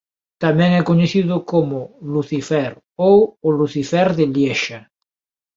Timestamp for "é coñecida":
0.79-1.35